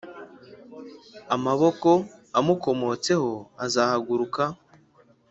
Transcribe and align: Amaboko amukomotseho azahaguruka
Amaboko 1.35 1.89
amukomotseho 2.39 3.31
azahaguruka 3.65 4.43